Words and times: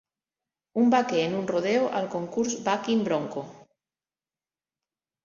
Un 0.83 0.87
vaquer 0.93 1.19
en 1.25 1.35
un 1.39 1.43
rodeo 1.51 1.83
al 1.99 2.07
concurs 2.15 2.55
Bucking 2.69 3.05
Bronco. 3.09 3.45